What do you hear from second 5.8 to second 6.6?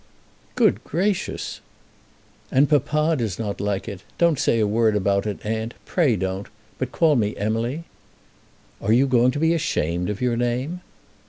pray don't;